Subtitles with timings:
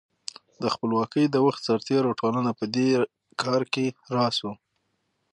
[0.61, 2.89] د خپلواکۍ د وخت سرتېرو ټولنه په دې
[3.41, 3.85] کار کې
[4.15, 4.53] راس وه.